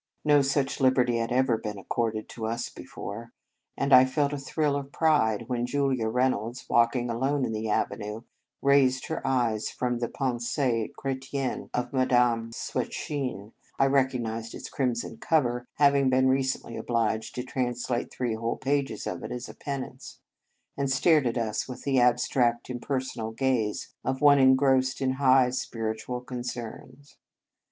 No 0.25 0.33
In 0.33 0.35
Our 0.35 0.35
Convent 0.35 0.43
Days 0.43 0.53
such 0.73 0.81
liberty 0.81 1.17
had 1.19 1.31
ever 1.31 1.57
been 1.59 1.77
accorded 1.77 2.27
to 2.29 2.47
us 2.47 2.69
before, 2.69 3.33
and 3.77 3.93
I 3.93 4.03
felt 4.05 4.33
a 4.33 4.39
thrill 4.39 4.75
of 4.75 4.91
pride 4.91 5.47
when 5.47 5.67
Julia 5.67 6.09
Reynolds 6.09 6.65
walking 6.67 7.11
alone 7.11 7.45
in 7.45 7.53
the 7.53 7.69
avenue 7.69 8.21
raised 8.63 9.05
her 9.09 9.21
eyes 9.27 9.69
from 9.69 9.99
the" 9.99 10.07
Pensees 10.19 10.89
Chretiennes" 10.97 11.69
of 11.75 11.93
Ma 11.93 12.05
dame 12.05 12.49
Swetchine 12.51 13.51
(I 13.77 13.85
recognized 13.85 14.55
its 14.55 14.69
crimson 14.71 15.17
cover, 15.17 15.67
having 15.75 16.09
been 16.09 16.27
recently 16.27 16.77
obliged 16.77 17.35
to 17.35 17.43
translate 17.43 18.09
three 18.11 18.33
whole 18.33 18.57
pages 18.57 19.05
of 19.05 19.23
it 19.23 19.31
as 19.31 19.47
a 19.49 19.53
penance), 19.53 20.19
and 20.75 20.89
stared 20.89 21.27
at 21.27 21.37
us 21.37 21.67
with 21.67 21.83
the 21.83 21.99
abstract 21.99 22.71
impersonal 22.71 23.33
gaze 23.33 23.93
of 24.03 24.19
one 24.19 24.39
engrossed 24.39 24.99
in 24.99 25.11
high 25.21 25.51
spiritual 25.51 26.21
con 26.21 26.39
cerns. 26.39 27.17